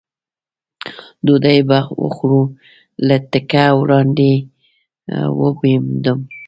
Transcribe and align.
ډوډۍ 1.25 1.59
به 1.69 1.79
وخورو، 2.03 2.41
له 3.07 3.17
تګه 3.31 3.63
وړاندې 3.81 4.31
ومبېدم. 5.39 6.19